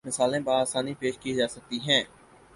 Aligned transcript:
مثالیں 0.07 0.39
باآسانی 0.39 0.93
پیش 0.99 1.15
کی 1.21 1.31
جا 1.35 1.47
سکتی 1.47 1.77
ہیں 1.79 2.03